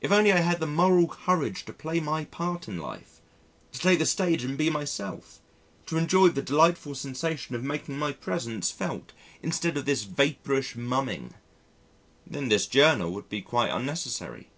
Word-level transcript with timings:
If 0.00 0.10
only 0.10 0.32
I 0.32 0.38
had 0.40 0.58
the 0.58 0.66
moral 0.66 1.06
courage 1.06 1.64
to 1.66 1.72
play 1.72 2.00
my 2.00 2.24
part 2.24 2.66
in 2.66 2.78
life 2.80 3.20
to 3.70 3.78
take 3.78 4.00
the 4.00 4.04
stage 4.04 4.42
and 4.42 4.58
be 4.58 4.68
myself, 4.70 5.38
to 5.86 5.96
enjoy 5.96 6.30
the 6.30 6.42
delightful 6.42 6.96
sensation 6.96 7.54
of 7.54 7.62
making 7.62 7.96
my 7.96 8.10
presence 8.10 8.72
felt, 8.72 9.12
instead 9.44 9.76
of 9.76 9.84
this 9.84 10.02
vapourish 10.02 10.74
mumming 10.74 11.34
then 12.26 12.48
this 12.48 12.66
Journal 12.66 13.12
would 13.12 13.28
be 13.28 13.40
quite 13.40 13.70
unnecessary. 13.70 14.48